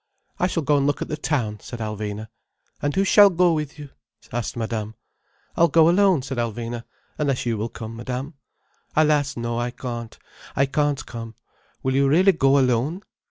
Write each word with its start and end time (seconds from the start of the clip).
"I 0.39 0.47
shall 0.47 0.63
go 0.63 0.77
and 0.77 0.87
look 0.87 1.03
at 1.03 1.09
the 1.09 1.15
town," 1.15 1.59
said 1.59 1.77
Alvina. 1.79 2.27
"And 2.81 2.95
who 2.95 3.03
shall 3.03 3.29
go 3.29 3.53
with 3.53 3.77
you?" 3.77 3.91
asked 4.31 4.57
Madame. 4.57 4.95
"I 5.55 5.61
will 5.61 5.67
go 5.67 5.87
alone," 5.91 6.23
said 6.23 6.39
Alvina, 6.39 6.85
"unless 7.19 7.45
you 7.45 7.55
will 7.55 7.69
come, 7.69 7.97
Madame." 7.97 8.33
"Alas 8.95 9.37
no, 9.37 9.59
I 9.59 9.69
can't. 9.69 10.17
I 10.55 10.65
can't 10.65 11.05
come. 11.05 11.35
Will 11.83 11.93
you 11.93 12.07
really 12.07 12.31
go 12.31 12.57
alone?" 12.57 13.03